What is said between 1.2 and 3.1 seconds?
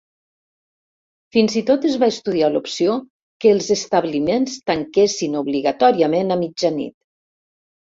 Fins i tot es va estudiar l'opció